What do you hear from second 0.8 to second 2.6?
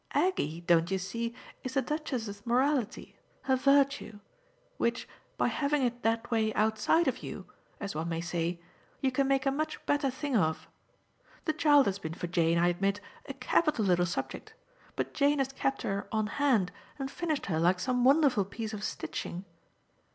you see? is the Duchess's